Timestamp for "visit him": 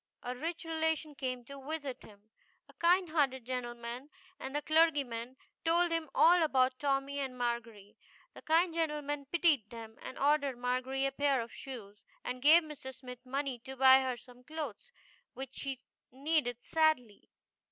1.69-2.31